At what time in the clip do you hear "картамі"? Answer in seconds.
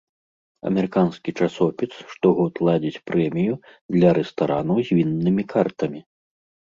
5.53-6.01